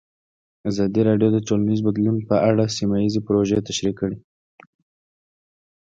[0.69, 4.17] ازادي راډیو د ټولنیز بدلون په اړه سیمه ییزې پروژې تشریح کړې.